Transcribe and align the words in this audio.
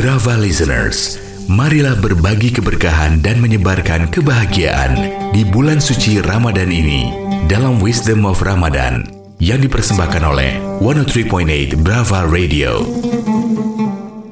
Brava 0.00 0.32
listeners, 0.40 1.20
marilah 1.44 1.92
berbagi 1.92 2.48
keberkahan 2.56 3.20
dan 3.20 3.36
menyebarkan 3.36 4.08
kebahagiaan 4.08 4.96
di 5.28 5.44
bulan 5.44 5.76
suci 5.76 6.24
Ramadan 6.24 6.72
ini 6.72 7.12
dalam 7.44 7.84
Wisdom 7.84 8.24
of 8.24 8.40
Ramadan 8.40 9.04
yang 9.36 9.60
dipersembahkan 9.60 10.24
oleh 10.24 10.56
103.8 10.80 11.84
Brava 11.84 12.24
Radio. 12.32 12.80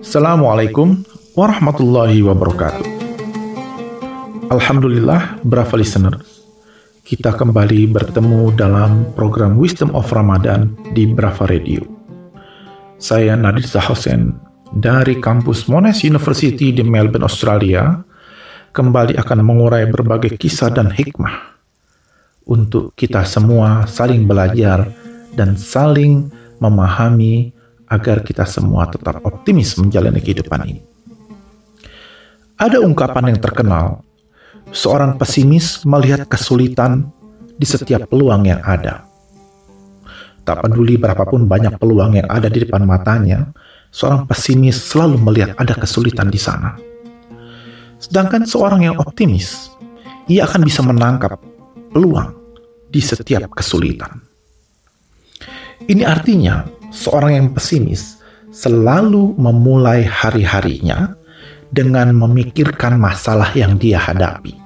Assalamualaikum 0.00 1.04
warahmatullahi 1.36 2.24
wabarakatuh. 2.24 2.86
Alhamdulillah, 4.48 5.44
Brava 5.44 5.76
listeners. 5.76 6.40
Kita 7.04 7.36
kembali 7.36 7.84
bertemu 7.84 8.56
dalam 8.56 9.12
program 9.12 9.60
Wisdom 9.60 9.92
of 9.92 10.08
Ramadan 10.08 10.72
di 10.96 11.04
Brava 11.04 11.44
Radio. 11.44 11.84
Saya 12.96 13.36
Nadir 13.36 13.68
Zahosen 13.68 14.48
dari 14.70 15.18
kampus 15.18 15.66
Monash 15.66 16.06
University 16.06 16.70
di 16.70 16.82
Melbourne, 16.86 17.26
Australia, 17.26 17.98
kembali 18.70 19.18
akan 19.18 19.38
mengurai 19.42 19.82
berbagai 19.90 20.38
kisah 20.38 20.70
dan 20.70 20.94
hikmah 20.94 21.58
untuk 22.46 22.94
kita 22.94 23.26
semua 23.26 23.90
saling 23.90 24.30
belajar 24.30 24.86
dan 25.34 25.58
saling 25.58 26.30
memahami 26.62 27.50
agar 27.90 28.22
kita 28.22 28.46
semua 28.46 28.86
tetap 28.86 29.18
optimis 29.26 29.74
menjalani 29.74 30.22
kehidupan 30.22 30.62
ini. 30.62 30.82
Ada 32.54 32.78
ungkapan 32.78 33.34
yang 33.34 33.40
terkenal, 33.42 34.06
seorang 34.70 35.18
pesimis 35.18 35.82
melihat 35.82 36.30
kesulitan 36.30 37.10
di 37.58 37.66
setiap 37.66 38.06
peluang 38.06 38.46
yang 38.46 38.62
ada. 38.62 39.02
Tak 40.46 40.62
peduli 40.62 40.94
berapapun 40.94 41.50
banyak 41.50 41.74
peluang 41.80 42.22
yang 42.22 42.28
ada 42.30 42.46
di 42.46 42.62
depan 42.62 42.84
matanya, 42.86 43.50
seorang 43.90 44.26
pesimis 44.26 44.78
selalu 44.78 45.18
melihat 45.18 45.52
ada 45.58 45.74
kesulitan 45.74 46.30
di 46.30 46.38
sana. 46.38 46.78
Sedangkan 48.00 48.48
seorang 48.48 48.86
yang 48.86 48.96
optimis, 48.96 49.68
ia 50.30 50.46
akan 50.48 50.64
bisa 50.64 50.80
menangkap 50.80 51.36
peluang 51.92 52.32
di 52.88 53.02
setiap 53.02 53.50
kesulitan. 53.52 54.22
Ini 55.84 56.06
artinya 56.06 56.64
seorang 56.94 57.32
yang 57.36 57.48
pesimis 57.52 58.22
selalu 58.50 59.36
memulai 59.38 60.06
hari-harinya 60.06 61.14
dengan 61.70 62.10
memikirkan 62.14 62.98
masalah 62.98 63.54
yang 63.54 63.78
dia 63.78 63.98
hadapi. 63.98 64.58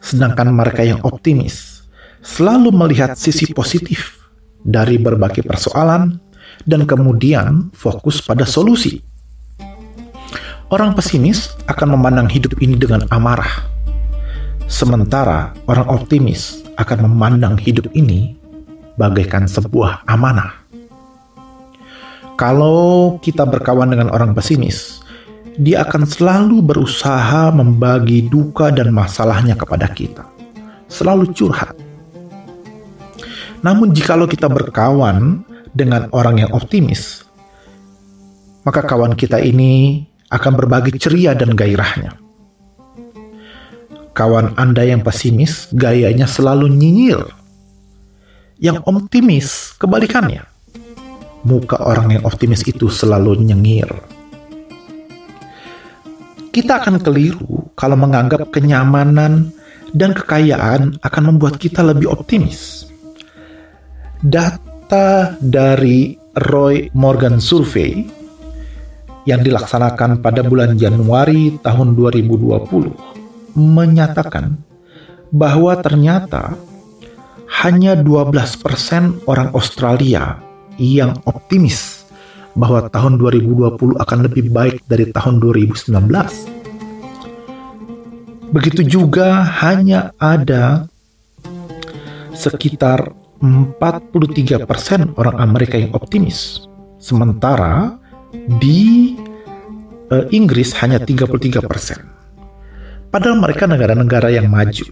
Sedangkan 0.00 0.48
mereka 0.48 0.80
yang 0.80 1.00
optimis 1.04 1.84
selalu 2.24 2.72
melihat 2.72 3.16
sisi 3.16 3.52
positif 3.52 4.16
dari 4.60 4.96
berbagai 4.96 5.44
persoalan 5.44 6.29
dan 6.64 6.84
kemudian 6.84 7.72
fokus 7.72 8.20
pada 8.24 8.44
solusi. 8.44 9.00
Orang 10.70 10.94
pesimis 10.94 11.50
akan 11.66 11.98
memandang 11.98 12.30
hidup 12.30 12.54
ini 12.62 12.78
dengan 12.78 13.02
amarah, 13.10 13.66
sementara 14.70 15.50
orang 15.66 15.90
optimis 15.90 16.62
akan 16.78 17.10
memandang 17.10 17.58
hidup 17.58 17.90
ini 17.92 18.38
bagaikan 18.94 19.50
sebuah 19.50 20.06
amanah. 20.06 20.62
Kalau 22.38 23.18
kita 23.20 23.44
berkawan 23.44 23.92
dengan 23.92 24.08
orang 24.14 24.32
pesimis, 24.32 25.04
dia 25.60 25.84
akan 25.84 26.08
selalu 26.08 26.64
berusaha 26.64 27.52
membagi 27.52 28.30
duka 28.30 28.72
dan 28.72 28.94
masalahnya 28.96 29.58
kepada 29.58 29.90
kita. 29.92 30.24
Selalu 30.88 31.36
curhat. 31.36 31.76
Namun 33.60 33.92
jikalau 33.92 34.24
kita 34.24 34.48
berkawan 34.48 35.44
dengan 35.74 36.10
orang 36.10 36.42
yang 36.42 36.50
optimis, 36.52 37.22
maka 38.66 38.84
kawan 38.84 39.16
kita 39.16 39.40
ini 39.40 40.04
akan 40.30 40.52
berbagi 40.54 40.94
ceria 41.00 41.34
dan 41.34 41.58
gairahnya. 41.58 42.14
Kawan 44.14 44.58
Anda 44.58 44.84
yang 44.84 45.00
pesimis, 45.00 45.70
gayanya 45.72 46.26
selalu 46.26 46.68
nyinyir. 46.70 47.22
Yang 48.60 48.84
optimis, 48.84 49.78
kebalikannya. 49.80 50.44
Muka 51.48 51.80
orang 51.80 52.20
yang 52.20 52.22
optimis 52.28 52.60
itu 52.68 52.92
selalu 52.92 53.40
nyengir. 53.40 53.88
Kita 56.52 56.82
akan 56.84 57.00
keliru 57.00 57.72
kalau 57.78 57.96
menganggap 57.96 58.52
kenyamanan 58.52 59.54
dan 59.96 60.12
kekayaan 60.12 61.00
akan 61.00 61.22
membuat 61.32 61.56
kita 61.56 61.80
lebih 61.80 62.12
optimis. 62.12 62.84
Data 64.20 64.69
dari 65.38 66.18
Roy 66.34 66.90
Morgan 66.98 67.38
Survey 67.38 68.06
yang 69.22 69.46
dilaksanakan 69.46 70.18
pada 70.18 70.42
bulan 70.42 70.74
Januari 70.74 71.54
tahun 71.62 71.94
2020 71.94 73.54
menyatakan 73.54 74.58
bahwa 75.30 75.78
ternyata 75.78 76.58
hanya 77.62 77.94
12% 77.98 79.26
orang 79.30 79.54
Australia 79.54 80.38
yang 80.78 81.18
optimis 81.26 82.06
bahwa 82.58 82.90
tahun 82.90 83.18
2020 83.18 83.98
akan 83.98 84.18
lebih 84.26 84.50
baik 84.50 84.82
dari 84.90 85.10
tahun 85.14 85.38
2019. 85.38 85.94
Begitu 88.50 88.82
juga 88.82 89.46
hanya 89.62 90.10
ada 90.18 90.90
sekitar 92.34 93.19
43% 93.40 95.16
orang 95.16 95.36
Amerika 95.40 95.80
yang 95.80 95.96
optimis. 95.96 96.68
Sementara 97.00 97.96
di 98.60 99.16
uh, 100.12 100.28
Inggris 100.28 100.76
hanya 100.84 101.00
33%. 101.00 101.64
Padahal 103.10 103.40
mereka 103.40 103.64
negara-negara 103.66 104.30
yang 104.30 104.46
maju. 104.46 104.86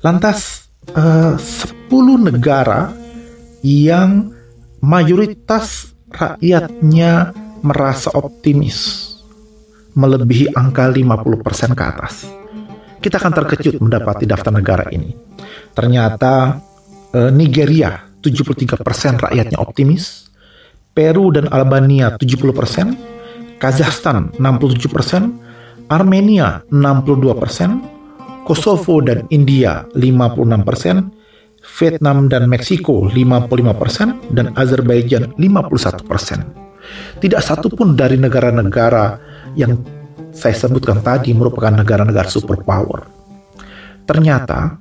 Lantas 0.00 0.70
uh, 0.94 1.36
10 1.36 2.30
negara 2.30 2.94
yang 3.60 4.32
mayoritas 4.80 5.92
rakyatnya 6.08 7.36
merasa 7.60 8.08
optimis 8.16 9.10
melebihi 9.94 10.54
angka 10.54 10.88
50% 10.88 11.76
ke 11.76 11.84
atas. 11.84 12.14
Kita 13.00 13.16
akan 13.16 13.32
terkejut 13.32 13.80
mendapati 13.80 14.28
daftar 14.28 14.52
negara 14.52 14.84
ini. 14.92 15.12
Ternyata 15.72 16.32
eh, 16.52 16.69
Nigeria 17.12 18.06
73% 18.22 18.84
rakyatnya 19.18 19.58
optimis, 19.58 20.30
Peru 20.94 21.32
dan 21.34 21.48
Albania 21.50 22.14
70%, 22.14 23.58
Kazakhstan 23.58 24.32
67%, 24.38 25.90
Armenia 25.90 26.62
62%, 26.70 28.46
Kosovo 28.46 29.02
dan 29.02 29.26
India 29.30 29.84
56%, 29.94 31.20
Vietnam 31.60 32.26
dan 32.32 32.48
Meksiko 32.48 33.06
55% 33.12 34.32
dan 34.32 34.56
Azerbaijan 34.56 35.36
51%. 35.36 37.20
Tidak 37.20 37.42
satu 37.44 37.68
pun 37.70 37.92
dari 37.94 38.16
negara-negara 38.16 39.20
yang 39.54 39.76
saya 40.32 40.56
sebutkan 40.56 41.04
tadi 41.04 41.36
merupakan 41.36 41.74
negara-negara 41.74 42.26
superpower. 42.32 43.04
Ternyata 44.08 44.79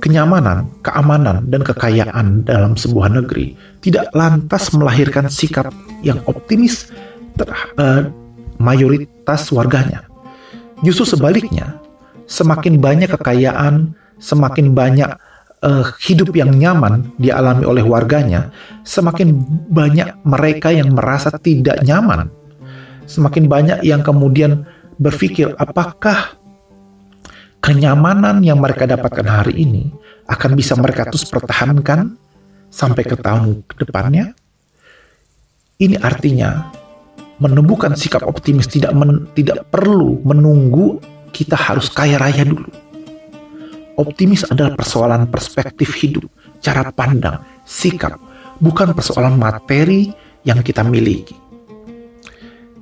kenyamanan, 0.00 0.72
keamanan, 0.80 1.46
dan 1.46 1.60
kekayaan 1.60 2.42
dalam 2.48 2.74
sebuah 2.74 3.12
negeri 3.12 3.54
tidak 3.84 4.08
lantas 4.16 4.72
melahirkan 4.72 5.28
sikap 5.28 5.70
yang 6.00 6.18
optimis 6.24 6.88
ter, 7.36 7.48
uh, 7.76 8.08
mayoritas 8.56 9.52
warganya. 9.52 10.08
Justru 10.80 11.16
sebaliknya, 11.16 11.76
semakin 12.24 12.80
banyak 12.80 13.12
kekayaan, 13.12 13.92
semakin 14.16 14.72
banyak 14.72 15.10
uh, 15.60 15.84
hidup 16.00 16.32
yang 16.32 16.56
nyaman 16.56 17.12
dialami 17.20 17.64
oleh 17.68 17.84
warganya, 17.84 18.48
semakin 18.84 19.36
banyak 19.68 20.24
mereka 20.24 20.72
yang 20.72 20.96
merasa 20.96 21.32
tidak 21.36 21.80
nyaman. 21.84 22.32
Semakin 23.04 23.50
banyak 23.50 23.78
yang 23.82 24.06
kemudian 24.06 24.64
berpikir 25.00 25.52
apakah 25.58 26.39
kenyamanan 27.70 28.42
yang 28.42 28.58
mereka 28.58 28.90
dapatkan 28.90 29.26
hari 29.30 29.62
ini 29.62 29.86
akan 30.26 30.58
bisa 30.58 30.74
mereka 30.74 31.06
terus 31.06 31.22
pertahankan 31.30 32.18
sampai 32.66 33.06
ke 33.06 33.14
tahun 33.14 33.62
depannya. 33.78 34.34
Ini 35.78 35.96
artinya 36.02 36.74
menumbuhkan 37.40 37.94
sikap 37.96 38.26
optimis 38.26 38.68
tidak 38.68 38.92
men, 38.92 39.30
tidak 39.32 39.70
perlu 39.70 40.18
menunggu 40.26 41.00
kita 41.30 41.56
harus 41.56 41.88
kaya 41.88 42.20
raya 42.20 42.44
dulu 42.44 42.68
Optimis 44.00 44.48
adalah 44.48 44.72
persoalan 44.80 45.28
perspektif 45.28 45.92
hidup, 46.00 46.24
cara 46.64 46.88
pandang, 46.88 47.44
sikap, 47.68 48.16
bukan 48.56 48.96
persoalan 48.96 49.36
materi 49.36 50.08
yang 50.40 50.64
kita 50.64 50.80
miliki. 50.80 51.36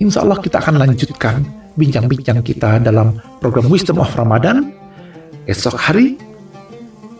Insya 0.00 0.24
Allah 0.24 0.40
kita 0.40 0.64
akan 0.64 0.80
lanjutkan 0.80 1.44
bincang-bincang 1.78 2.44
kita 2.44 2.82
dalam 2.82 3.16
program 3.40 3.68
Wisdom 3.68 4.02
of 4.02 4.12
Ramadan 4.14 4.72
esok 5.46 5.76
hari 5.76 6.18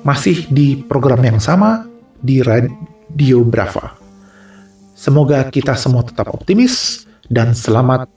masih 0.02 0.46
di 0.50 0.78
program 0.78 1.22
yang 1.22 1.38
sama 1.38 1.86
di 2.18 2.42
Radio 2.42 3.42
Brava. 3.46 3.98
Semoga 4.94 5.46
kita 5.50 5.74
semua 5.74 6.06
tetap 6.06 6.30
optimis, 6.30 7.02
dan 7.32 7.56
selamat 7.56 8.12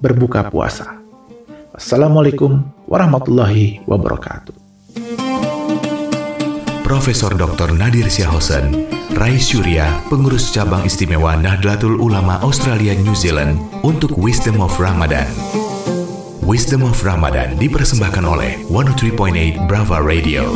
berbuka 0.00 0.48
puasa. 0.48 0.96
Assalamualaikum 1.76 2.64
warahmatullahi 2.88 3.84
wabarakatuh. 3.84 4.56
Profesor 6.80 7.34
Dr. 7.34 7.74
Nadir 7.74 8.06
Syahosen, 8.08 8.88
Rais 9.18 9.42
Surya, 9.42 10.00
pengurus 10.06 10.54
cabang 10.54 10.86
istimewa 10.86 11.34
Nahdlatul 11.34 11.98
Ulama 11.98 12.38
Australia 12.40 12.94
New 12.94 13.12
Zealand 13.18 13.58
untuk 13.82 14.14
Wisdom 14.14 14.62
of 14.62 14.72
Ramadan. 14.78 15.26
Wisdom 16.46 16.86
of 16.86 17.02
Ramadan 17.02 17.58
dipersembahkan 17.58 18.22
oleh 18.22 18.62
103.8 18.70 19.66
Brava 19.66 19.98
Radio. 19.98 20.54